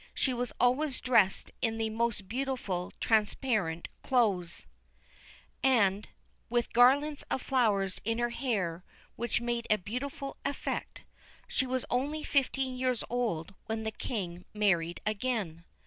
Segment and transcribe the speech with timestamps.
[0.15, 4.65] She was always dressed in the most beautiful transparent clothes,
[5.61, 6.09] and
[6.49, 8.83] with garlands of flowers in her hair,
[9.15, 11.03] which made a beautiful effect.
[11.47, 15.65] She was only fifteen years old when the King married again.